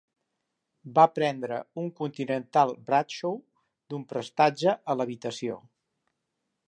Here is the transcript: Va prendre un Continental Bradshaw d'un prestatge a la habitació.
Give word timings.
Va 0.95 1.03
prendre 1.17 1.59
un 1.81 1.91
Continental 1.99 2.73
Bradshaw 2.89 3.37
d'un 3.93 4.09
prestatge 4.15 4.75
a 4.95 4.97
la 4.99 5.07
habitació. 5.09 5.61